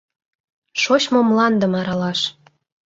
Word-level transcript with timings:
ШОЧМО 0.81 1.19
МЛАНДЫМ 1.29 1.73
АРАЛАШ 1.81 2.19